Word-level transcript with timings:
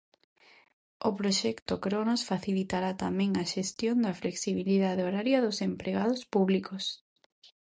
O 1.07 1.09
proxecto 1.19 1.73
Kronos 1.85 2.21
facilitará 2.31 2.91
tamén 3.03 3.31
a 3.35 3.43
xestión 3.53 3.95
da 4.05 4.13
flexibilidade 4.21 5.05
horaria 5.07 5.43
dos 5.45 5.57
empregados 5.69 6.21
públicos. 6.33 6.83